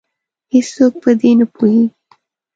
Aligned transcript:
هیڅوک 0.53 0.93
په 1.03 1.11
دې 1.19 1.31
نه 1.39 1.45
پوهیږې 1.53 1.87